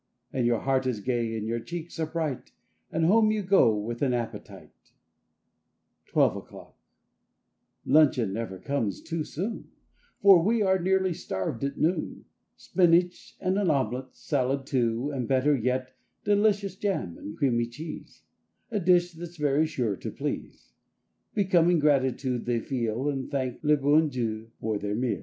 [0.33, 2.51] And your heart is gay and your cheeks are bright—
[2.91, 4.73] And home you go with an appetite!
[6.07, 6.75] 21 ELEVEN O'CLOCK
[7.83, 9.61] 23 TWELVE O'CLOCK 1 UNCHEON never comes too soon,
[10.23, 12.25] J Eor we are nearly starved at noon!
[12.57, 15.93] Spinach and an omelette, Salad, too, and better yet
[16.23, 18.23] Delicious jam with creamy cheese—
[18.71, 20.71] A dish that's very sure to please!
[21.35, 23.07] Becoming gratitude they feel.
[23.07, 25.19] And thank le bon Dieii for their meal.